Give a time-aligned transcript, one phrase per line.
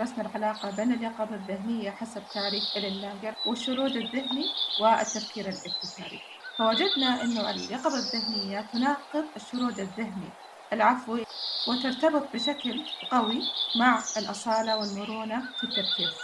[0.00, 4.44] درسنا العلاقة بين اليقظة الذهنية حسب تعريف إلين لانجر والشرود الذهني
[4.80, 6.20] والتفكير الابتكاري.
[6.58, 10.34] فوجدنا أنه اليقظة الذهنية تناقض الشرود الذهني
[10.72, 11.24] العفوي
[11.68, 13.42] وترتبط بشكل قوي
[13.74, 16.14] مع الأصالة والمرونة في التركيز.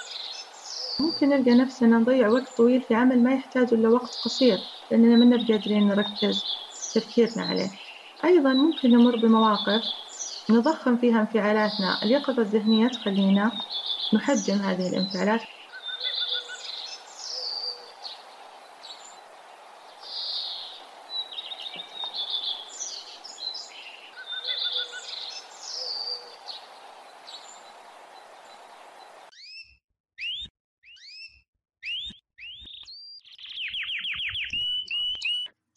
[1.00, 4.58] ممكن نلقى نفسنا نضيع وقت طويل في عمل ما يحتاج إلا وقت قصير
[4.90, 6.42] لأننا ما نبقى قادرين نركز
[6.94, 7.70] تفكيرنا عليه.
[8.24, 9.82] أيضا ممكن نمر بمواقف
[10.50, 12.02] نضخم فيها انفعالاتنا.
[12.02, 13.62] اليقظة الذهنية تخلينا
[14.14, 15.44] نحجم هذه الانفعالات.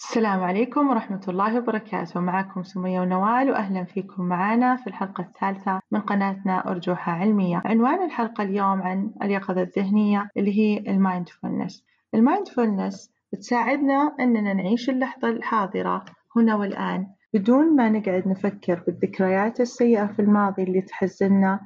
[0.10, 2.20] السلام عليكم ورحمة الله وبركاته.
[2.20, 7.62] معكم سمية ونوال وأهلا فيكم معنا في الحلقة الثالثة من قناتنا أرجوحة علمية.
[7.66, 11.86] عنوان الحلقة اليوم عن اليقظة الذهنية اللي هي ال mindfulness.
[12.14, 20.06] ال mindfulness بتساعدنا أننا نعيش اللحظة الحاضرة هنا والآن بدون ما نقعد نفكر بالذكريات السيئة
[20.06, 21.60] في الماضي اللي تحزننا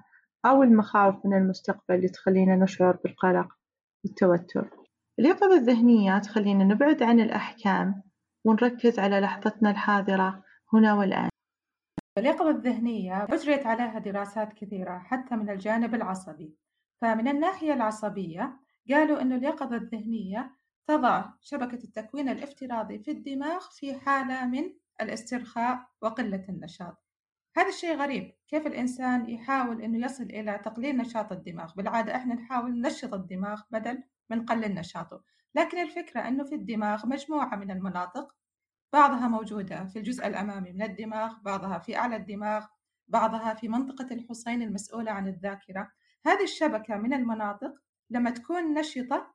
[0.46, 3.48] أو المخاوف من المستقبل اللي تخلينا نشعر بالقلق
[4.04, 4.70] والتوتر.
[5.20, 8.04] اليقظة الذهنية تخلينا نبعد عن الأحكام
[8.46, 11.30] ونركز على لحظتنا الحاضرة هنا والآن.
[12.18, 16.58] اليقظة الذهنية أجريت عليها دراسات كثيرة حتى من الجانب العصبي.
[17.02, 20.56] فمن الناحية العصبية قالوا أن اليقظة الذهنية
[20.88, 24.64] تضع شبكة التكوين الافتراضي في الدماغ في حالة من
[25.02, 27.04] الاسترخاء وقلة النشاط.
[27.58, 28.34] هذا الشيء غريب.
[28.48, 34.04] كيف الإنسان يحاول أنه يصل إلى تقليل نشاط الدماغ؟ بالعادة إحنا نحاول ننشط الدماغ بدل
[34.30, 35.24] من نقلل نشاطه.
[35.56, 38.36] لكن الفكرة أنه في الدماغ مجموعة من المناطق
[38.94, 42.66] بعضها موجودة في الجزء الأمامي من الدماغ بعضها في أعلى الدماغ
[43.08, 45.92] بعضها في منطقة الحصين المسؤولة عن الذاكرة.
[46.26, 47.74] هذه الشبكة من المناطق
[48.10, 49.34] لما تكون نشطة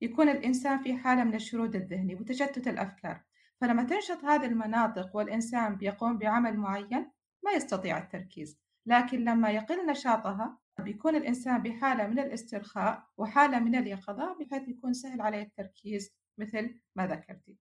[0.00, 3.24] يكون الإنسان في حالة من الشرود الذهني وتشتت الأفكار.
[3.60, 7.10] فلما تنشط هذه المناطق والإنسان بيقوم بعمل معين
[7.44, 8.58] ما يستطيع التركيز.
[8.86, 15.20] لكن لما يقل نشاطها بيكون الإنسان بحالة من الاسترخاء وحالة من اليقظة بحيث يكون سهل
[15.20, 17.56] عليه التركيز مثل ما ذكرتي.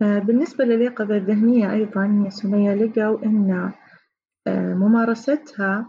[0.00, 3.72] بالنسبة لليقظة الذهنية أيضا يا سمية لقوا أن
[4.46, 5.86] آه، ممارستها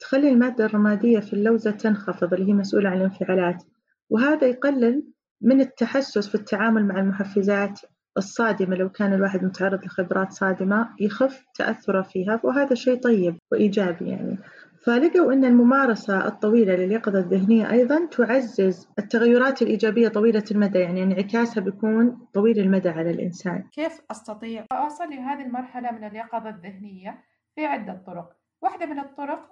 [0.00, 3.64] تخلي المادة الرمادية في اللوزة تنخفض اللي هي مسؤولة عن الانفعالات
[4.10, 5.02] وهذا يقلل
[5.40, 7.80] من التحسس في التعامل مع المحفزات
[8.16, 8.76] الصادمة.
[8.76, 14.38] لو كان الواحد متعرض لخبرات صادمة يخف تأثره فيها وهذا شيء طيب وإيجابي يعني.
[14.86, 22.28] فلقوا أن الممارسة الطويلة لليقظة الذهنية أيضا تعزز التغيرات الإيجابية طويلة المدى يعني انعكاسها بيكون
[22.34, 23.62] طويل المدى على الإنسان.
[23.72, 27.24] كيف أستطيع أوصل لهذه المرحلة من اليقظة الذهنية
[27.54, 29.48] في عدة طرق؟ واحدة من الطرق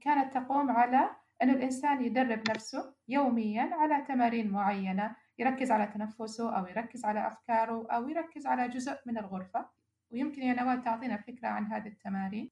[0.00, 1.10] كانت تقوم على
[1.42, 7.86] أن الإنسان يدرب نفسه يوميا على تمارين معينة يركز على تنفسه أو يركز على أفكاره
[7.90, 9.66] أو يركز على جزء من الغرفة.
[10.10, 12.50] ويمكن يا نوال تعطينا فكرة عن هذه التمارين؟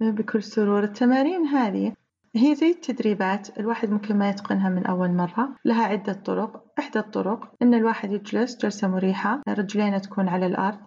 [0.00, 0.84] بكل سرور.
[0.84, 1.92] التمارين هذه
[2.36, 5.56] هي زي التدريبات الواحد ممكن ما يتقنها من أول مرة.
[5.64, 6.64] لها عدة طرق.
[6.78, 10.78] إحدى الطرق إن الواحد يجلس جلسة مريحة رجلينه تكون على الأرض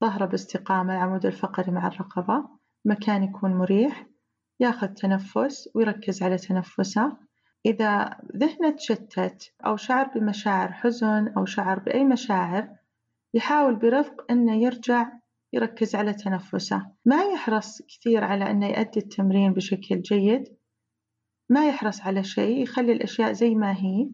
[0.00, 2.44] ظهره باستقامة العمود الفقري مع الرقبة
[2.84, 4.06] مكان يكون مريح
[4.60, 7.16] ياخذ تنفس ويركز على تنفسه.
[7.66, 12.68] إذا ذهنه تشتت أو شعر بمشاعر حزن أو شعر بأي مشاعر
[13.34, 15.08] يحاول برفق إنه يرجع
[15.52, 16.86] يركز على تنفسه.
[17.04, 20.44] ما يحرص كثير على أنه يؤدي التمرين بشكل جيد.
[21.50, 24.10] ما يحرص على شيء يخلي الأشياء زي ما هي.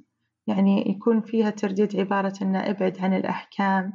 [0.46, 3.92] يعني يكون فيها ترديد عبارة أنه ابعد عن الأحكام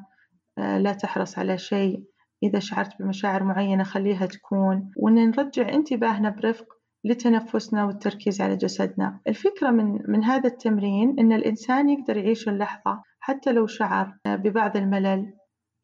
[0.57, 2.03] آه، لا تحرص على شيء.
[2.43, 4.91] إذا شعرت بمشاعر معينة خليها تكون.
[4.97, 6.65] وأن نرجع انتباهنا برفق
[7.03, 9.19] لتنفسنا والتركيز على جسدنا.
[9.27, 15.33] الفكرة من, من هذا التمرين أن الإنسان يقدر يعيش اللحظة حتى لو شعر ببعض الملل.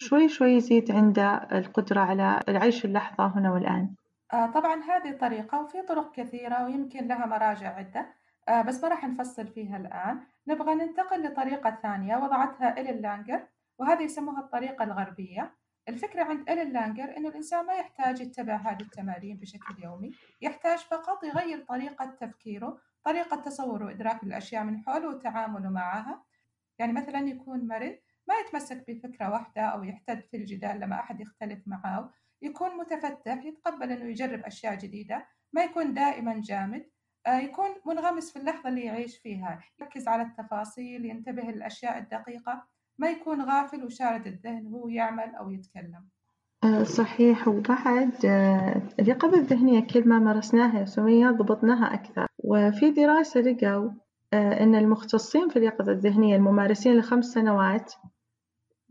[0.03, 3.95] شوي شوي يزيد عنده القدرة على العيش اللحظة هنا والآن.
[4.33, 8.07] آه طبعا هذه طريقة وفي طرق كثيرة ويمكن لها مراجع عدة.
[8.47, 10.19] آه بس ما راح نفصل فيها الآن.
[10.47, 13.41] نبغى ننتقل لطريقة ثانية وضعتها إلين لانجر
[13.77, 15.51] وهذه يسموها الطريقة الغربية.
[15.89, 20.11] الفكرة عند إلين لانجر إنه الإنسان ما يحتاج يتبع هذه التمارين بشكل يومي
[20.41, 26.23] يحتاج فقط يغير طريقة تفكيره طريقة تصوره وإدراك الأشياء من حوله وتعامله معها.
[26.79, 27.95] يعني مثلا يكون مرض
[28.27, 33.91] ما يتمسك بفكرة واحدة أو يحتد في الجدال لما أحد يختلف معه يكون متفتح يتقبل
[33.91, 36.85] أنه يجرب أشياء جديدة ما يكون دائما جامد
[37.27, 42.63] آه، يكون منغمس في اللحظة اللي يعيش فيها يركز على التفاصيل ينتبه للأشياء الدقيقة
[42.97, 46.05] ما يكون غافل وشارد الذهن وهو يعمل أو يتكلم.
[46.63, 47.47] آه، صحيح.
[47.47, 52.27] وبعد آه، اليقظة الذهنية كل ما مارسناها سمية ضبطناها أكثر.
[52.37, 53.91] وفي دراسة لقوا
[54.33, 57.93] أن المختصين في اليقظة الذهنية الممارسين لخمس سنوات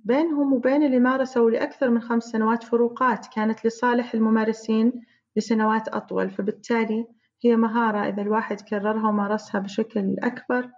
[0.04, 4.93] بينهم وبين اللي مارسوا لأكثر من خمس سنوات فروقات كانت لصالح الممارسين
[5.37, 6.31] لسنوات أطول.
[6.31, 7.06] فبالتالي
[7.44, 10.70] هي مهارة إذا الواحد كررها ومارسها بشكل أكبر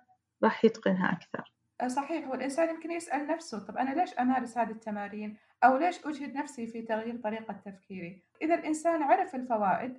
[0.44, 1.54] راح يتقنها أكثر.
[1.80, 2.28] آه، صحيح.
[2.28, 6.82] والإنسان يمكن يسأل نفسه طب أنا ليش أمارس هذه التمارين؟ أو ليش أجهد نفسي في
[6.82, 9.98] تغيير طريقة تفكيري؟ إذا الإنسان عرف الفوائد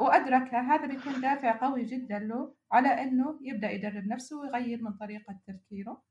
[0.00, 5.38] وأدركها هذا بيكون دافع قوي جدا له على أنه يبدأ يدرب نفسه ويغير من طريقة
[5.46, 6.02] تفكيره.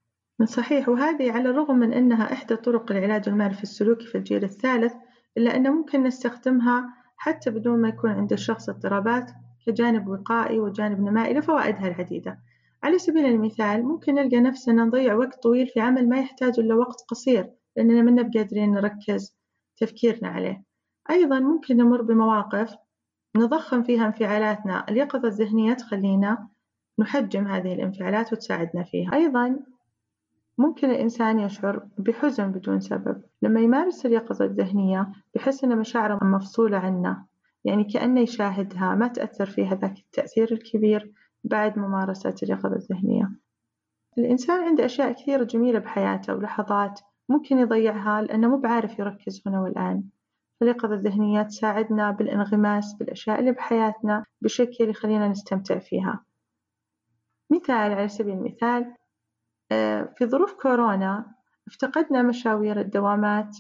[0.46, 0.90] صحيح.
[0.90, 4.94] وهذه على الرغم من أنها إحدى طرق العلاج المعرفي السلوكي في الجيل الثالث
[5.38, 9.32] إلا أنه ممكن نستخدمها حتى بدون ما يكون عند الشخص اضطرابات
[9.66, 12.40] كجانب وقائي وجانب نمائي لفوائدها العديدة.
[12.84, 17.06] على سبيل المثال ممكن نلقى نفسنا نضيع وقت طويل في عمل ما يحتاج إلا وقت
[17.08, 19.36] قصير لأننا ما قادرين نركز
[19.78, 20.64] تفكيرنا عليه.
[21.10, 22.76] أيضا ممكن نمر بمواقف
[23.38, 24.86] نضخم فيها انفعالاتنا.
[24.90, 26.48] اليقظة الذهنية تخلينا
[27.00, 29.14] نحجم هذه الانفعالات وتساعدنا فيها.
[29.14, 29.60] أيضا
[30.58, 33.22] ممكن الإنسان يشعر بحزن بدون سبب.
[33.42, 37.26] لما يمارس اليقظة الذهنية بحس أن مشاعره مفصولة عنه
[37.66, 41.12] يعني كأنه يشاهدها ما تأثر فيها ذاك التأثير الكبير
[41.44, 43.32] بعد ممارسة اليقظة الذهنية.
[44.18, 47.00] الإنسان عنده أشياء كثيرة جميلة بحياته ولحظات
[47.30, 50.04] ممكن يضيعها لأنه مو بعارف يركز هنا والآن.
[50.62, 56.24] اليقظة الذهنية تساعدنا بالانغماس بالأشياء اللي بحياتنا بشكل يخلينا نستمتع فيها.
[57.52, 58.96] مثال على سبيل المثال
[60.18, 61.36] في ظروف كورونا
[61.68, 63.58] افتقدنا مشاوير الدوامات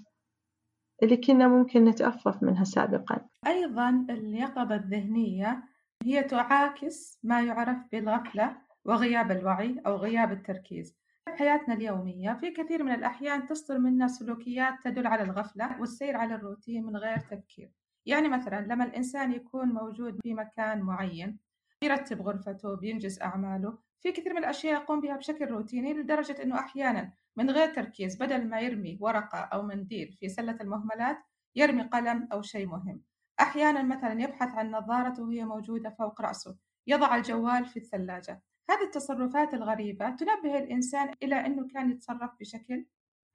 [1.03, 3.19] اللي كنا ممكن نتأفف منها سابقا.
[3.47, 5.63] أيضا اليقظة الذهنية
[6.03, 10.95] هي تعاكس ما يعرف بالغفلة وغياب الوعي أو غياب التركيز.
[11.37, 16.85] حياتنا اليومية في كثير من الأحيان تصدر منا سلوكيات تدل على الغفلة والسير على الروتين
[16.85, 17.71] من غير تفكير.
[18.05, 21.39] يعني مثلا لما الإنسان يكون موجود في مكان معين
[21.81, 27.13] بيرتب غرفته بينجز أعماله في كثير من الأشياء يقوم بها بشكل روتيني لدرجة أنه أحيانا
[27.37, 31.17] من غير تركيز بدل ما يرمي ورقة أو منديل في سلة المهملات
[31.55, 33.01] يرمي قلم أو شيء مهم.
[33.39, 36.55] أحيانا مثلا يبحث عن نظارته وهي موجودة فوق رأسه
[36.87, 38.41] يضع الجوال في الثلاجة.
[38.69, 42.85] هذه التصرفات الغريبة تنبه الإنسان إلى أنه كان يتصرف بشكل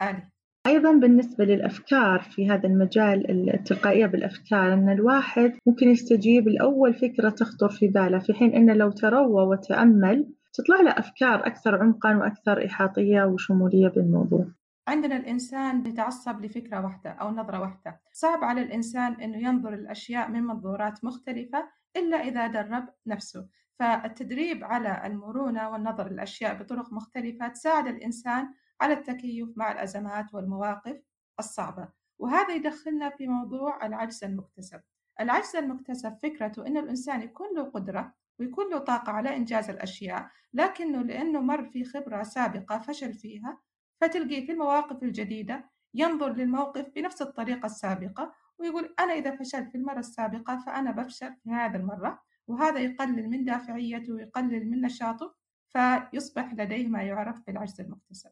[0.03, 0.31] آلي.
[0.67, 7.69] أيضا بالنسبة للأفكار في هذا المجال التلقائية بالأفكار أن الواحد ممكن يستجيب لأول فكرة تخطر
[7.69, 13.22] في باله في حين أنه لو تروى وتأمل تطلع له أفكار أكثر عمقا وأكثر إحاطية
[13.22, 14.46] وشمولية بالموضوع.
[14.88, 18.00] عندنا الإنسان يتعصب لفكرة واحدة أو نظرة واحدة.
[18.12, 23.49] صعب على الإنسان أنه ينظر الأشياء من منظورات مختلفة إلا إذا درب نفسه.
[23.78, 28.49] فالتدريب على المرونة والنظر للأشياء بطرق مختلفة تساعد الإنسان
[28.81, 30.96] على التكيف مع الأزمات والمواقف
[31.38, 31.88] الصعبة.
[32.19, 34.81] وهذا يدخلنا في موضوع العجز المكتسب.
[35.20, 41.02] العجز المكتسب فكرته أن الإنسان يكون له قدرة ويكون له طاقة على إنجاز الأشياء لكنه
[41.02, 43.58] لأنه مر في خبرة سابقة فشل فيها
[44.00, 49.98] فتلقيه في المواقف الجديدة ينظر للموقف بنفس الطريقة السابقة ويقول أنا إذا فشلت في المرة
[49.98, 55.34] السابقة فأنا بفشل في هذه المرة وهذا يقلل من دافعيته ويقلل من نشاطه
[55.68, 58.30] فيصبح لديه ما يعرف بالعجز المكتسب.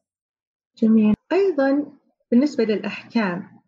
[0.76, 1.14] جميل.
[1.32, 1.92] أيضا
[2.30, 3.60] بالنسبة للأحكام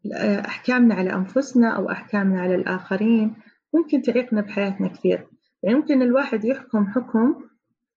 [0.46, 3.36] أحكامنا على أنفسنا أو أحكامنا على الآخرين
[3.74, 5.28] ممكن تعيقنا بحياتنا كثير.
[5.62, 7.34] يعني الواحد يحكم حكم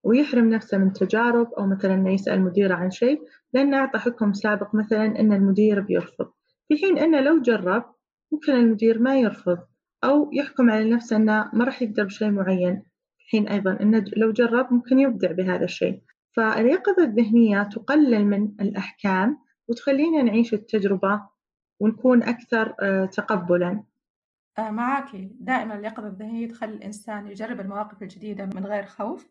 [0.03, 3.21] ويحرم نفسه من تجارب أو مثلا يسأل مديره عن شيء
[3.53, 6.31] لأنه أعطى حكم سابق مثلا أن المدير بيرفض.
[6.67, 7.83] في حين أنه لو جرب
[8.31, 9.57] ممكن المدير ما يرفض
[10.03, 12.83] أو يحكم على نفسه أنه ما راح يقدر بشيء معين.
[13.31, 16.01] حين أيضا أنه لو جرب ممكن يبدع بهذا الشيء.
[16.35, 21.21] فاليقظة الذهنية تقلل من الأحكام وتخلينا نعيش التجربة
[21.79, 23.83] ونكون أكثر آه، تقبلا.
[24.57, 29.29] آه، معك دائما اليقظة الذهنية تخلي الإنسان يجرب المواقف الجديدة من غير خوف.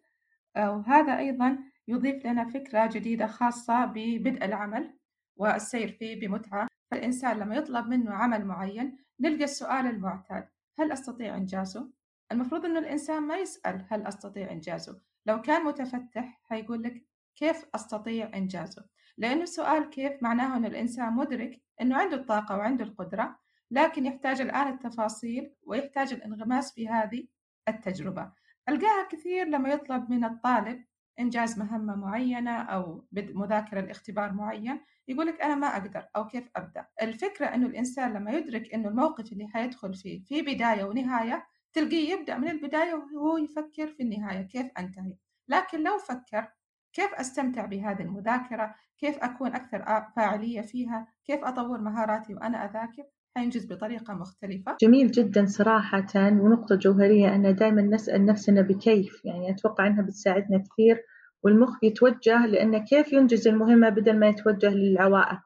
[0.57, 4.95] آه، وهذا أيضا يضيف لنا فكرة جديدة خاصة ببدء العمل
[5.37, 6.69] والسير فيه بمتعة.
[6.91, 11.91] فالإنسان لما يطلب منه عمل معين نلقى السؤال المعتاد هل أستطيع إنجازه؟
[12.33, 18.31] المفروض أنه الإنسان ما يسأل هل أستطيع إنجازه؟ لو كان متفتح هيقول لك كيف أستطيع
[18.35, 18.85] إنجازه؟
[19.19, 23.39] لأنه السؤال كيف معناه أن الإنسان مدرك أنه عنده الطاقة وعنده القدرة
[23.75, 27.27] لكن يحتاج الآن التفاصيل ويحتاج الانغماس في هذه
[27.69, 28.33] التجربة.
[28.69, 30.85] ألقاها كثير لما يطلب من الطالب
[31.21, 36.87] إنجاز مهمة معينة أو مذاكرة لاختبار معين يقول لك أنا ما أقدر أو كيف أبدأ؟
[37.03, 42.39] الفكرة أنه الإنسان لما يدرك أنه الموقف اللي حيدخل فيه في بداية ونهاية تلقيه يبدأ
[42.39, 45.17] من البداية وهو يفكر في النهاية كيف أنتهي.
[45.49, 46.49] لكن لو فكر
[46.93, 53.05] كيف أستمتع بهذه المذاكرة؟ كيف أكون أكثر فاعلية فيها؟ كيف أطور مهاراتي وأنا أذاكر؟
[53.37, 54.77] حينجز بطريقة مختلفة.
[54.81, 61.03] جميل جدا صراحة ونقطة جوهرية أن دائما نسأل نفسنا بكيف يعني أتوقع أنها بتساعدنا كثير
[61.43, 65.41] والمخ يتوجه لأنه كيف ينجز المهمة بدل ما يتوجه للعوائق.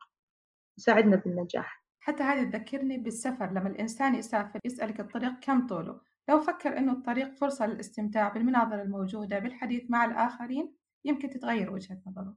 [0.79, 1.85] يساعدنا بالنجاح.
[2.01, 6.01] حتى هذه تذكرني بالسفر لما الإنسان يسافر يسألك الطريق كم طوله.
[6.29, 12.37] لو فكر أنه الطريق فرصة للاستمتاع بالمناظر الموجودة بالحديث مع الآخرين يمكن تتغير وجهة نظره.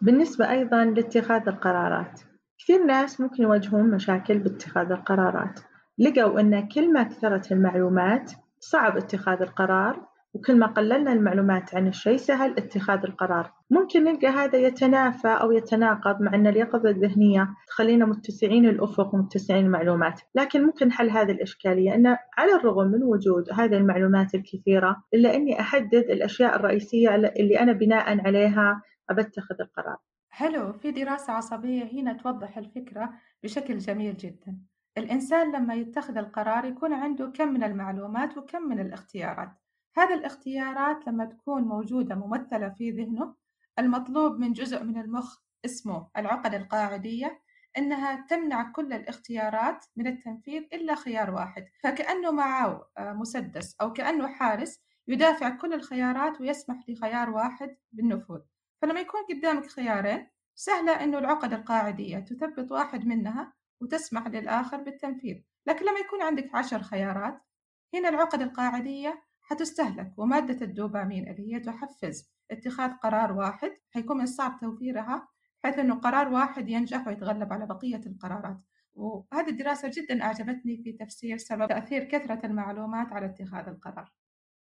[0.00, 2.20] بالنسبة أيضا لاتخاذ القرارات.
[2.58, 5.60] كثير ناس ممكن يواجهون مشاكل باتخاذ القرارات.
[5.98, 12.16] لقوا أن كل ما كثرت المعلومات صعب اتخاذ القرار وكل ما قللنا المعلومات عن الشيء
[12.16, 13.52] سهل اتخاذ القرار.
[13.70, 20.20] ممكن نلقى هذا يتنافى أو يتناقض مع أن اليقظة الذهنية تخلينا متسعين الأفق ومتسعين المعلومات.
[20.34, 22.06] لكن ممكن حل هذه الإشكالية أن
[22.38, 28.26] على الرغم من وجود هذه المعلومات الكثيرة إلا أني أحدد الأشياء الرئيسية اللي أنا بناء
[28.26, 29.96] عليها أبتخذ القرار.
[30.38, 34.58] حلو في دراسة عصبية هنا توضح الفكرة بشكل جميل جدا.
[34.98, 39.52] الإنسان لما يتخذ القرار يكون عنده كم من المعلومات وكم من الاختيارات.
[39.96, 43.34] هذه الاختيارات لما تكون موجودة ممثلة في ذهنه
[43.78, 47.42] المطلوب من جزء من المخ اسمه العقد القاعدية
[47.78, 51.66] إنها تمنع كل الاختيارات من التنفيذ إلا خيار واحد.
[51.82, 58.40] فكأنه معه آه، مسدس أو كأنه حارس يدافع كل الخيارات ويسمح لخيار واحد بالنفوذ.
[58.82, 65.36] فلما يكون قدامك خيارين سهلة إنه العقد القاعدية تثبت واحد منها وتسمح للآخر بالتنفيذ.
[65.66, 67.40] لكن لما يكون عندك عشر خيارات
[67.94, 74.58] هنا العقد القاعدية حتستهلك ومادة الدوبامين اللي هي تحفز اتخاذ قرار واحد حيكون من الصعب
[74.60, 75.28] توفيرها
[75.62, 78.58] بحيث أنه قرار واحد ينجح ويتغلب على بقية القرارات.
[78.94, 84.12] وهذه الدراسة جدا أعجبتني في تفسير سبب تأثير كثرة المعلومات على اتخاذ القرار.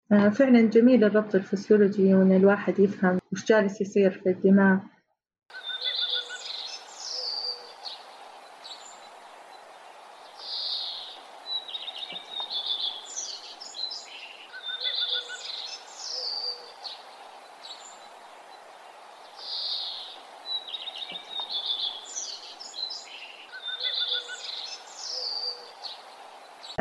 [0.10, 4.78] فعلا جميل الربط الفسيولوجي وأن الواحد يفهم وش جالس يصير في الدماغ.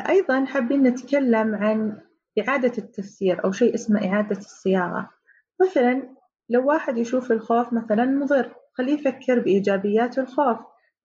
[0.08, 2.00] أيضا حابين نتكلم عن
[2.38, 5.10] إعادة التفسير أو شيء اسمه إعادة الصياغة.
[5.62, 6.02] مثلا
[6.48, 10.58] لو واحد يشوف الخوف مثلا مضر خليه يفكر بإيجابيات الخوف.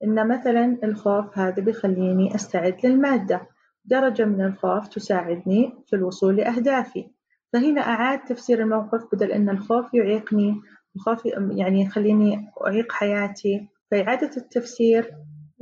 [0.03, 3.41] إن مثلا الخوف هذا بيخليني أستعد للمادة.
[3.85, 7.07] درجة من الخوف تساعدني في الوصول لأهدافي.
[7.53, 10.61] فهنا أعاد تفسير الموقف بدل أن الخوف يعيقني.
[10.95, 13.67] الخوف يعني يخليني أعيق حياتي.
[13.91, 15.11] فإعادة التفسير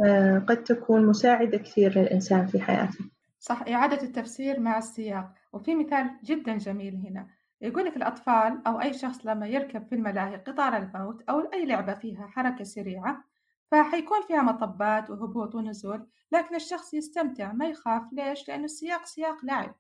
[0.06, 3.00] آه، قد تكون مساعدة كثير للإنسان في حياته.
[3.40, 5.39] صح إعادة التفسير مع السياق.
[5.54, 7.28] وفي مثال جدا جميل هنا.
[7.62, 11.94] يقول لك الأطفال أو أي شخص لما يركب في الملاهي قطار الموت أو أي لعبة
[11.94, 13.24] فيها حركة سريعة
[13.72, 18.04] فحيكون فيها مطبات وهبوط ونزول لكن الشخص يستمتع ما يخاف.
[18.12, 19.76] ليش؟ لأنه السياق سياق لعب.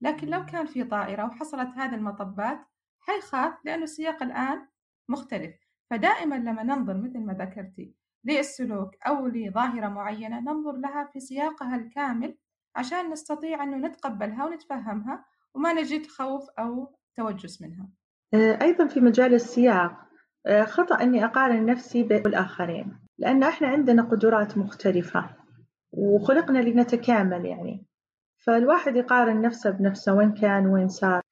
[0.00, 2.58] لكن لو كان في طائرة وحصلت هذه المطبات
[3.00, 4.68] حيخاف لأنه السياق الآن
[5.08, 5.54] مختلف.
[5.90, 12.36] فدائما لما ننظر مثل ما ذكرتي للسلوك أو لظاهرة معينة ننظر لها في سياقها الكامل
[12.76, 17.88] عشان نستطيع أنه نتقبلها ونتفهمها وما نجد خوف أو توجس منها.
[18.34, 19.92] آه، أيضا في مجال السياق
[20.46, 25.30] آه، خطأ أني أقارن نفسي بالآخرين لأن إحنا عندنا قدرات مختلفة
[25.92, 27.86] وخلقنا لنتكامل يعني.
[28.46, 31.22] فالواحد يقارن نفسه بنفسه وين كان وين صار.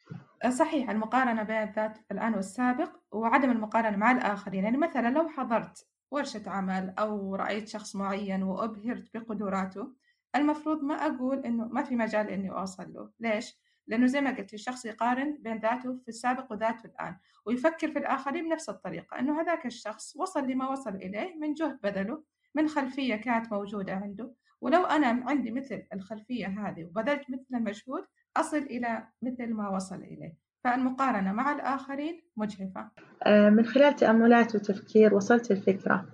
[0.45, 4.65] آه، صحيح المقارنة بين الذات الآن والسابق وعدم المقارنة مع الآخرين.
[4.65, 9.93] يعني مثلا لو حضرت ورشة عمل أو رأيت شخص معين وأبهرت بقدراته
[10.37, 13.11] المفروض ما أقول إنه ما في مجال إني أوصل له.
[13.21, 17.99] ليش؟ لأنه زي ما قلت الشخص يقارن بين ذاته في السابق وذاته الآن ويفكر في
[17.99, 22.23] الآخرين بنفس الطريقة إنه هذاك الشخص وصل لما وصل إليه من جهد بذله
[22.55, 28.05] من خلفية كانت موجودة عنده ولو أنا عندي مثل الخلفية هذه وبذلت مثل المجهود
[28.37, 30.37] أصل إلى مثل ما وصل إليه.
[30.65, 32.91] فالمقارنة مع الآخرين مجهفة.
[33.27, 36.07] آه، من خلال تأملات وتفكير وصلت الفكرة.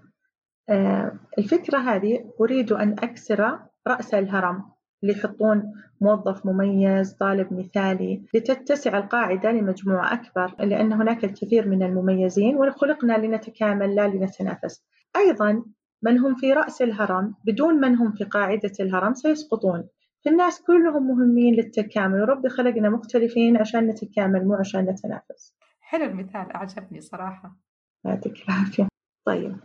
[0.68, 4.64] آه، الفكرة هذه أريد أن أكسر رأس الهرم
[5.02, 12.56] اللي يحطون موظف مميز طالب مثالي لتتسع القاعدة لمجموعة أكبر لأن هناك الكثير من المميزين
[12.56, 14.84] وخلقنا لنتكامل لا لنتنافس.
[15.16, 15.64] أيضا
[16.02, 19.88] من هم في رأس الهرم بدون من هم في قاعدة الهرم سيسقطون.
[20.24, 25.54] فالناس كلهم مهمين للتكامل وربي خلقنا مختلفين عشان نتكامل مو عشان نتنافس.
[25.80, 27.56] حلو المثال أعجبني صراحة.
[28.04, 28.88] يعطيك العافية.
[29.26, 29.56] طيب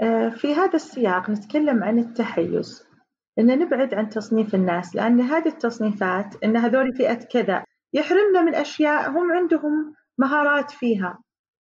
[0.00, 2.91] آه، في هذا السياق نتكلم عن التحيز.
[3.38, 9.10] إن نبعد عن تصنيف الناس لأن هذه التصنيفات إن هذول فئة كذا يحرمنا من أشياء
[9.10, 11.18] هم عندهم مهارات فيها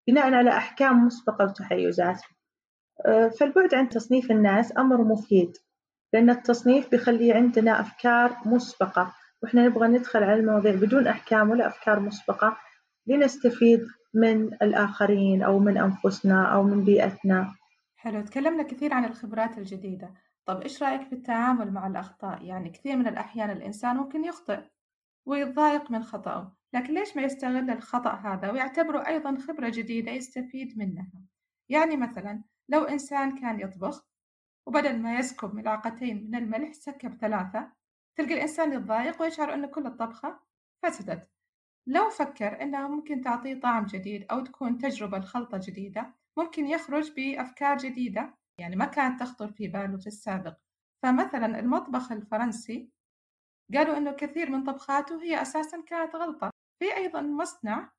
[0.08, 2.22] بناء على أحكام مسبقة وتحيزات
[3.06, 5.58] آه، فالبعد عن تصنيف الناس أمر مفيد
[6.14, 9.14] لأن التصنيف بيخلي عندنا أفكار مسبقة
[9.44, 12.58] وإحنا نبغى ندخل على المواضيع بدون أحكام ولا أفكار مسبقة
[13.08, 17.56] لنستفيد من الآخرين أو من أنفسنا أو من بيئتنا.
[17.96, 20.10] حلو تكلمنا كثير عن الخبرات الجديدة.
[20.46, 24.64] طب إيش رأيك في التعامل مع الأخطاء؟ يعني كثير من الأحيان الإنسان ممكن يخطئ
[25.26, 31.12] ويتضايق من خطأه لكن ليش ما يستغل الخطأ هذا ويعتبره أيضا خبرة جديدة يستفيد منها؟
[31.70, 34.08] يعني مثلا لو إنسان كان يطبخ
[34.68, 37.72] وبدل ما يسكب ملعقتين من الملح سكب ثلاثة
[38.16, 40.40] تلقى الإنسان يتضايق ويشعر أن كل الطبخة
[40.84, 41.30] فسدت.
[41.88, 47.78] لو فكر أنها ممكن تعطيه طعم جديد أو تكون تجربة لخلطة جديدة ممكن يخرج بأفكار
[47.78, 50.58] جديدة يعني ما كانت تخطر في باله في السابق.
[51.04, 52.90] فمثلا المطبخ الفرنسي
[53.74, 56.50] قالوا أنه كثير من طبخاته هي أساسا كانت غلطة.
[56.80, 57.92] في أيضا مصنع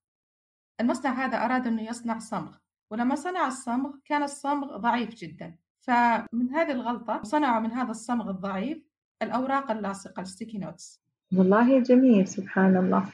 [0.81, 2.57] المصنع هذا أراد أنه يصنع صمغ
[2.91, 5.57] ولما صنع الصمغ كان الصمغ ضعيف جدا.
[5.81, 8.79] فمن هذه الغلطة صنعوا من هذا الصمغ الضعيف
[9.23, 11.03] الأوراق اللاصقة الستيكي نوتس
[11.37, 13.07] والله جميل سبحان الله.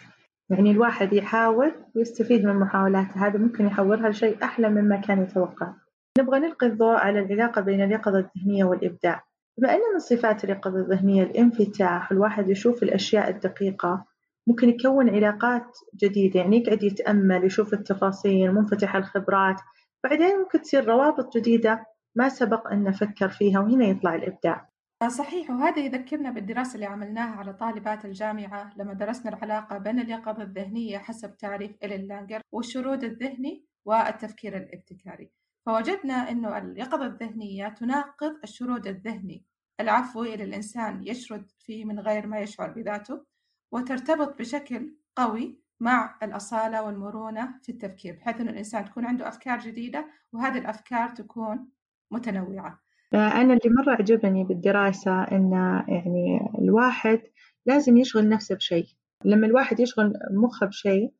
[0.50, 5.72] يعني الواحد يحاول ويستفيد من محاولاته هذا ممكن يحولها لشيء أحلى مما كان يتوقع.
[6.18, 9.24] نبغى نلقي الضوء على العلاقة بين اليقظة الذهنية والإبداع.
[9.58, 14.04] بما أن من صفات اليقظة الذهنية الانفتاح الواحد يشوف الأشياء الدقيقة
[14.46, 16.40] ممكن يكون علاقات جديدة.
[16.40, 19.60] يعني يقعد يتأمل يشوف التفاصيل منفتح الخبرات.
[20.04, 21.86] بعدين ممكن تصير روابط جديدة
[22.16, 24.68] ما سبق أن نفكر فيها وهنا يطلع الإبداع.
[25.08, 30.98] صحيح وهذا يذكرنا بالدراسة اللي عملناها على طالبات الجامعة لما درسنا العلاقة بين اليقظة الذهنية
[30.98, 35.30] حسب تعريف إلين لانجر والشرود الذهني والتفكير الابتكاري.
[35.68, 39.44] فوجدنا أنه اليقظة الذهنية تناقض الشرود الذهني.
[39.80, 43.24] العفوي اللي الإنسان يشرد فيه من غير ما يشعر بذاته
[43.72, 50.06] وترتبط بشكل قوي مع الأصالة والمرونة في التفكير بحيث أن الإنسان تكون عنده أفكار جديدة
[50.32, 51.68] وهذه الأفكار تكون
[52.10, 52.80] متنوعة.
[53.14, 55.52] أنا اللي مرة عجبني بالدراسة إن
[55.88, 57.22] يعني الواحد
[57.66, 58.86] لازم يشغل نفسه بشيء.
[59.24, 61.12] لما الواحد يشغل مخه بشيء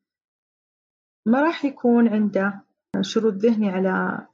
[1.27, 2.65] ما راح يكون عنده
[3.01, 4.27] شرود ذهني على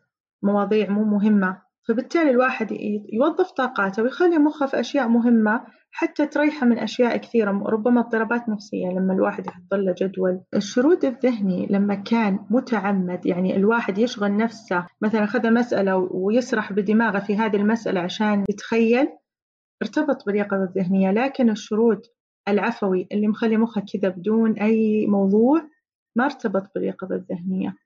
[0.44, 1.64] مواضيع مو مهمة.
[1.88, 2.72] فبالتالي الواحد
[3.12, 8.86] يوظف طاقاته ويخلي مخه في أشياء مهمة حتى تريحه من أشياء كثيرة ربما اضطرابات نفسية
[8.86, 10.40] لما الواحد يحط له جدول.
[10.54, 17.36] الشرود الذهني لما كان متعمد يعني الواحد يشغل نفسه مثلا خذ مسألة ويسرح بدماغه في
[17.36, 19.08] هذه المسألة عشان يتخيل
[19.82, 21.10] ارتبط باليقظة الذهنية.
[21.10, 22.00] لكن الشرود
[22.48, 25.62] العفوي اللي مخلي مخه كذا بدون أي موضوع
[26.16, 27.76] ما ارتبط باليقظة الذهنية.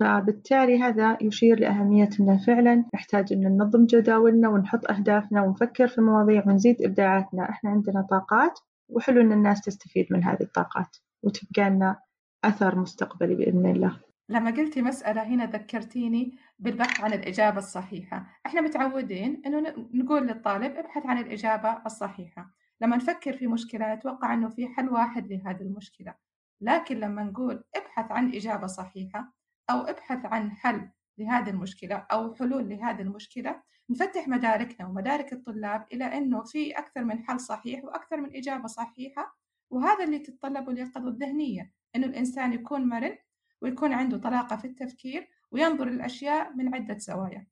[0.00, 2.84] فبالتالي هذا يشير لأهمية أنه فعلا.
[2.94, 7.50] نحتاج أن ننظم جداولنا ونحط أهدافنا ونفكر في مواضيع ونزيد إبداعاتنا.
[7.50, 12.00] إحنا عندنا طاقات وحلو أن الناس تستفيد من هذه الطاقات وتبقى لنا
[12.44, 14.00] أثر مستقبلي بإذن الله.
[14.28, 18.26] لما قلتي مسألة هنا ذكرتيني بالبحث عن الإجابة الصحيحة.
[18.46, 22.50] إحنا متعودين أنه نقول للطالب ابحث عن الإجابة الصحيحة.
[22.80, 26.14] لما نفكر في مشكلة نتوقع أنه في حل واحد لهذه المشكلة.
[26.60, 29.35] لكن لما نقول ابحث عن إجابة صحيحة
[29.70, 36.04] أو ابحث عن حل لهذه المشكلة أو حلول لهذه المشكلة نفتح مداركنا ومدارك الطلاب إلى
[36.04, 39.36] أنه في أكثر من حل صحيح وأكثر من إجابة صحيحة
[39.70, 43.16] وهذا اللي تتطلبه اليقظة الذهنية أنه الإنسان يكون مرن
[43.62, 47.46] ويكون عنده طلاقة في التفكير وينظر للأشياء من عدة زوايا.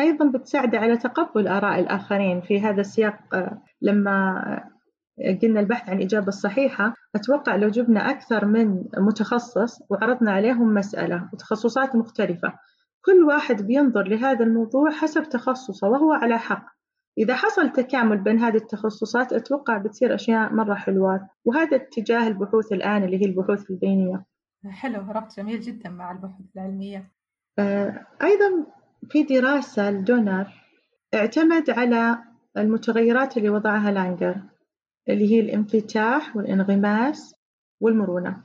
[0.00, 4.70] أيضا بتساعد على تقبل آراء الآخرين في هذا السياق آه، لما
[5.42, 11.96] قلنا البحث عن الإجابة الصحيحة أتوقع لو جبنا أكثر من متخصص وعرضنا عليهم مسألة وتخصصات
[11.96, 12.52] مختلفة
[13.04, 16.66] كل واحد بينظر لهذا الموضوع حسب تخصصه وهو على حق.
[17.18, 21.28] إذا حصل تكامل بين هذه التخصصات أتوقع بتصير أشياء مرة حلوة.
[21.44, 24.24] وهذا اتجاه البحوث الآن اللي هي البحوث البينية
[24.70, 27.10] حلو ربط جميل جدا مع البحوث العلمية.
[27.58, 28.66] آه، أيضا
[29.10, 30.46] في دراسة لدونر
[31.14, 32.18] اعتمد على
[32.56, 34.36] المتغيرات اللي وضعها لانجر
[35.08, 37.34] اللي هي الانفتاح والانغماس
[37.80, 38.42] والمرونة.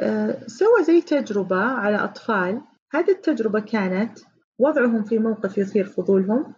[0.00, 2.60] آه، سوى زي تجربة على أطفال.
[2.92, 4.18] هذه التجربة كانت
[4.58, 6.54] وضعهم في موقف يثير فضولهم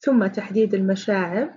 [0.00, 1.50] ثم تحديد المشاعر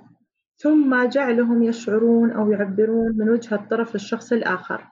[0.57, 4.87] ثم جعلهم يشعرون أو يعبرون من وجهة طرف الشخص الآخر.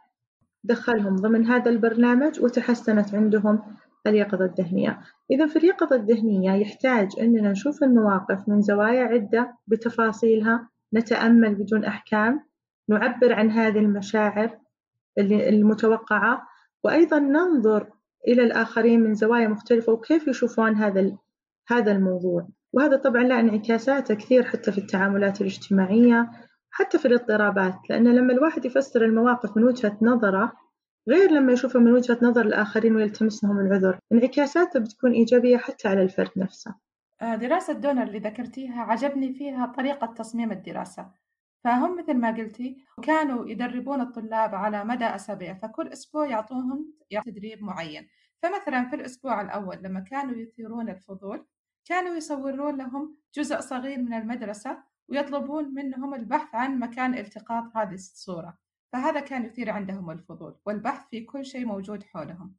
[0.64, 3.62] دخلهم ضمن هذا البرنامج وتحسنت عندهم
[4.08, 5.00] اليقظة الذهنية.
[5.32, 12.48] إذا في اليقظة الذهنية يحتاج أننا نشوف المواقف من زوايا عدة بتفاصيلها نتأمل بدون أحكام
[12.90, 14.60] نعبر عن هذه المشاعر
[15.20, 16.48] المتوقعة
[16.84, 17.90] وأيضا ننظر
[18.28, 21.18] إلى الآخرين من زوايا مختلفة وكيف يشوفون هذا
[21.68, 22.48] هذا الموضوع.
[22.74, 26.32] وهذا طبعا له انعكاسات كثير حتى في التعاملات الاجتماعية
[26.72, 30.52] حتى في الاضطرابات لأن لما الواحد يفسر المواقف من وجهة نظره
[31.10, 34.00] غير لما يشوفها من وجهة نظر الآخرين ويلتمس لهم العذر.
[34.12, 36.76] انعكاساته بتكون إيجابية حتى على الفرد نفسه.
[37.22, 41.12] آه، دراسة دونر اللي ذكرتيها عجبني فيها طريقة تصميم الدراسة.
[41.64, 46.94] فهم مثل ما قلتي كانوا يدربون الطلاب على مدى أسابيع فكل أسبوع يعطوهم
[47.26, 48.08] تدريب معين.
[48.42, 51.46] فمثلا في الأسبوع الأول لما كانوا يثيرون الفضول
[51.86, 58.58] كانوا يصورون لهم جزء صغير من المدرسة ويطلبون منهم البحث عن مكان التقاط هذه الصورة.
[58.94, 62.56] فهذا كان يثير عندهم الفضول والبحث في كل شيء موجود حولهم.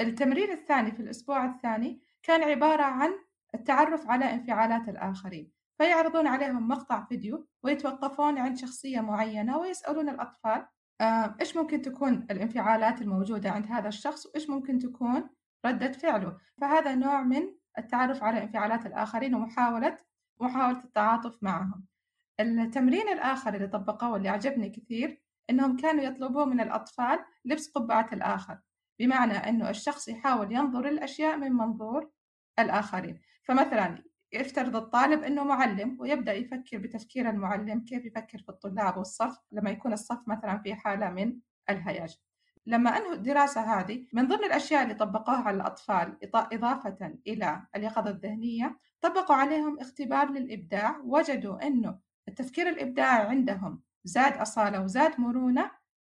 [0.00, 3.10] التمرين الثاني في الأسبوع الثاني كان عبارة عن
[3.54, 10.66] التعرف على انفعالات الآخرين فيعرضون عليهم مقطع فيديو ويتوقفون عند شخصية معينة ويسألون الأطفال
[11.40, 15.30] إيش ممكن تكون الانفعالات الموجودة عند هذا الشخص وإيش ممكن تكون
[15.66, 17.42] ردة فعله؟ فهذا نوع من
[17.78, 19.98] التعرف على انفعالات الآخرين ومحاولة
[20.40, 21.86] محاولة التعاطف معهم.
[22.40, 28.58] التمرين الآخر اللي طبقوه واللي عجبني كثير إنهم كانوا يطلبون من الأطفال لبس قبعة الآخر
[28.98, 32.10] بمعنى أنه الشخص يحاول ينظر الأشياء من منظور
[32.58, 33.20] الآخرين.
[33.50, 39.70] فمثلا يفترض الطالب أنه معلم ويبدأ يفكر بتفكير المعلم كيف يفكر في الطلاب والصف لما
[39.70, 41.36] يكون الصف مثلا في حالة من
[41.70, 42.16] الهياج
[42.66, 48.78] لما أنهوا الدراسة هذه من ضمن الأشياء اللي طبقوها على الأطفال إضافة إلى اليقظة الذهنية
[49.00, 55.70] طبقوا عليهم اختبار للإبداع وجدوا أنه التفكير الإبداعي عندهم زاد أصالة وزاد مرونة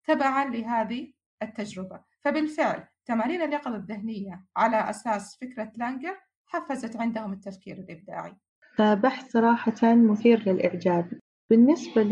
[0.05, 2.01] تبعا لهذه التجربة.
[2.21, 6.21] فبالفعل تمارين اليقظة الذهنية على أساس فكرة لانجر
[6.55, 8.33] حفزت عندهم التفكير الإبداعي.
[8.79, 11.13] بحث صراحة مثير للإعجاب.
[11.51, 12.03] بالنسبة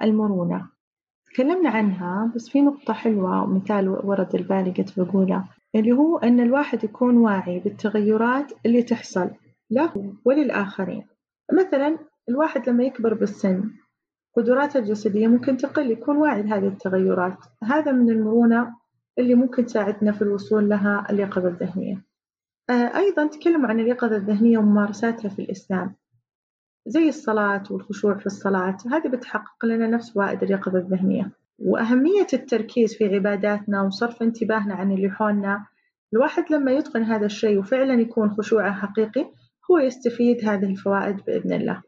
[0.00, 0.68] للمرونة
[1.26, 6.84] تكلمنا عنها بس في نقطة حلوة ومثال ورد البالي قد بقوله اللي هو أن الواحد
[6.84, 9.30] يكون واعي بالتغيرات اللي تحصل
[9.70, 11.06] له وللآخرين.
[11.52, 11.98] مثلا
[12.28, 13.70] الواحد لما يكبر بالسن
[14.36, 17.38] قدراته الجسدية ممكن تقل يكون واعي لهذه التغيرات.
[17.64, 18.74] هذا من المرونة
[19.18, 22.07] اللي ممكن تساعدنا في الوصول لها اليقظة الذهنية
[22.70, 25.94] أيضا تكلموا عن اليقظة الذهنية وممارساتها في الإسلام
[26.86, 31.30] زي الصلاة والخشوع في الصلاة هذه بتحقق لنا نفس فوائد اليقظة الذهنية.
[31.58, 35.66] وأهمية التركيز في عباداتنا وصرف انتباهنا عن اللي حولنا
[36.12, 39.30] الواحد لما يتقن هذا الشيء وفعلا يكون خشوعه حقيقي
[39.70, 41.82] هو يستفيد هذه الفوائد بإذن الله.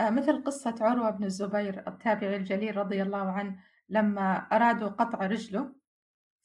[0.00, 3.56] آه، مثل قصة عروة بن الزبير التابعي الجليل رضي الله عنه
[3.88, 5.72] لما أرادوا قطع رجله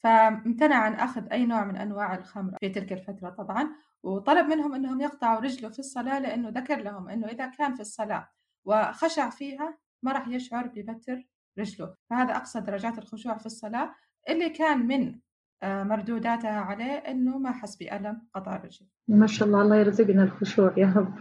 [0.02, 3.68] فامتنع عن أخذ أي نوع من أنواع الخمر في تلك الفترة طبعا
[4.02, 8.28] وطلب منهم أنهم يقطعوا رجله في الصلاة لأنه ذكر لهم أنه إذا كان في الصلاة
[8.64, 11.94] وخشع فيها ما راح يشعر ببتر رجله.
[12.10, 13.94] فهذا أقصى درجات الخشوع في الصلاة.
[14.28, 15.18] اللي كان من
[15.62, 20.74] آه، مردوداتها عليه أنه ما حس بألم قطع الرجل ما شاء الله الله يرزقنا الخشوع
[20.76, 21.14] يا رب.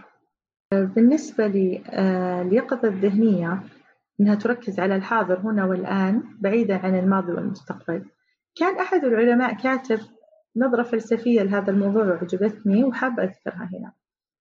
[0.96, 3.64] بالنسبة لليقظة آه، الذهنية
[4.20, 8.06] أنها تركز على الحاضر هنا والآن بعيدا عن الماضي والمستقبل.
[8.56, 10.00] كان أحد العلماء كاتب
[10.56, 13.94] نظرة فلسفية لهذا الموضوع وعجبتني وحابة أذكرها هنا.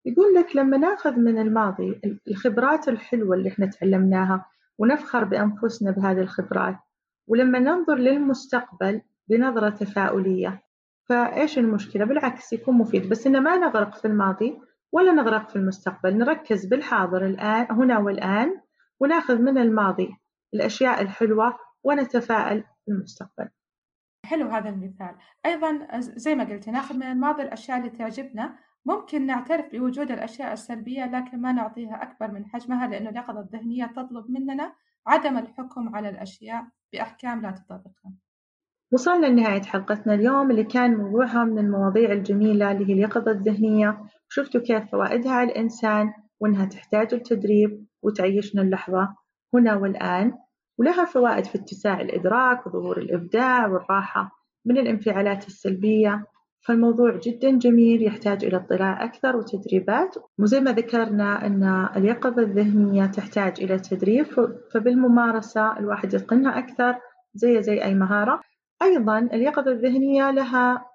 [0.05, 4.47] يقول لك لما نأخذ من الماضي الخبرات الحلوة اللي إحنا تعلمناها
[4.79, 6.77] ونفخر بأنفسنا بهذه الخبرات
[7.27, 10.63] ولما ننظر للمستقبل بنظرة تفاؤلية
[11.09, 13.09] فإيش المشكلة؟ بالعكس يكون مفيد.
[13.09, 14.59] بس إن ما نغرق في الماضي
[14.93, 18.61] ولا نغرق في المستقبل نركز بالحاضر الآن هنا والآن
[19.01, 20.17] ونأخذ من الماضي
[20.55, 23.49] الأشياء الحلوة ونتفائل في المستقبل
[24.31, 25.15] حلو هذا المثال.
[25.47, 28.57] أيضا زي ما قلت ناخذ من الماضي الأشياء اللي تعجبنا.
[28.87, 34.31] ممكن نعترف بوجود الأشياء السلبية لكن ما نعطيها أكبر من حجمها لأن اليقظة الذهنية تطلب
[34.31, 34.73] مننا
[35.07, 38.13] عدم الحكم على الأشياء بأحكام لا تطابقها
[38.93, 44.05] وصلنا لنهاية حلقتنا اليوم اللي كان موضوعها من المواضيع الجميلة اللي هي اليقظة الذهنية.
[44.31, 49.17] وشفتوا كيف فوائدها على الإنسان وإنها تحتاج التدريب وتعيشنا اللحظة
[49.55, 50.33] هنا والآن.
[50.81, 54.31] ولها فوائد في اتساع الإدراك وظهور الإبداع والراحة
[54.67, 56.25] من الانفعالات السلبية.
[56.67, 60.15] فالموضوع جدا جميل يحتاج إلى اطلاع أكثر وتدريبات.
[60.39, 64.27] وزي ما ذكرنا أن اليقظة الذهنية تحتاج إلى تدريب
[64.75, 66.99] فبالممارسة الواحد يتقنها أكثر
[67.35, 68.41] زي زي أي مهارة.
[68.83, 70.87] أيضا اليقظة الذهنية لها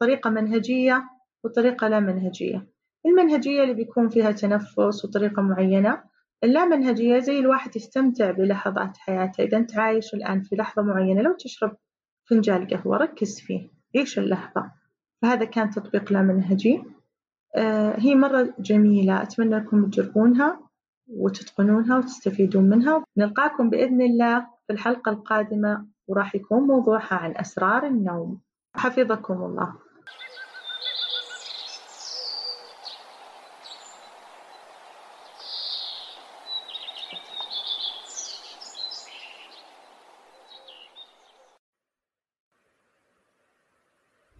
[0.00, 1.04] طريقة منهجية
[1.44, 2.66] وطريقة لا منهجية.
[3.06, 6.09] المنهجية اللي بيكون فيها تنفس وطريقة معينة
[6.44, 9.44] اللامنهجية زي الواحد يستمتع بلحظات حياته.
[9.44, 11.76] إذا أنت عايش الآن في لحظة معينة لو تشرب
[12.30, 13.70] فنجان قهوة ركز فيه.
[13.96, 14.70] عيش اللحظة.
[15.22, 16.82] فهذا كان تطبيق لا منهجي
[17.56, 19.22] آه هي مرة جميلة.
[19.22, 20.60] أتمنى أنكم تجربونها
[21.08, 23.04] وتتقنونها وتستفيدون منها.
[23.16, 28.40] نلقاكم بإذن الله في الحلقة القادمة وراح يكون موضوعها عن أسرار النوم.
[28.74, 29.74] حفظكم الله.